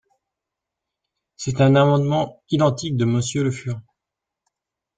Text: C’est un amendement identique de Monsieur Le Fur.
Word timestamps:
C’est 1.35 1.61
un 1.61 1.75
amendement 1.75 2.41
identique 2.49 2.97
de 2.97 3.05
Monsieur 3.05 3.43
Le 3.43 3.51
Fur. 3.51 3.79